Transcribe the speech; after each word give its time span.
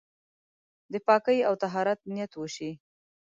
د 0.93 0.95
پاکۍ 1.07 1.39
او 1.47 1.53
طهارت 1.63 1.99
نيت 2.13 2.31
وشي. 2.37 2.71